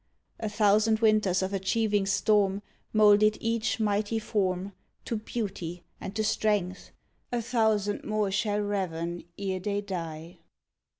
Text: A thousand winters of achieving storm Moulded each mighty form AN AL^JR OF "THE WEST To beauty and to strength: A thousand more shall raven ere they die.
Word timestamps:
A 0.39 0.49
thousand 0.49 0.97
winters 0.97 1.43
of 1.43 1.53
achieving 1.53 2.07
storm 2.07 2.63
Moulded 2.91 3.37
each 3.39 3.79
mighty 3.79 4.17
form 4.17 4.59
AN 4.59 4.65
AL^JR 4.65 4.65
OF 4.65 4.71
"THE 4.71 4.73
WEST 4.73 5.05
To 5.05 5.15
beauty 5.17 5.83
and 6.01 6.15
to 6.15 6.23
strength: 6.23 6.91
A 7.31 7.41
thousand 7.43 8.03
more 8.03 8.31
shall 8.31 8.61
raven 8.61 9.25
ere 9.37 9.59
they 9.59 9.81
die. 9.81 10.39